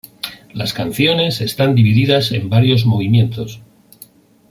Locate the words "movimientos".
2.87-3.61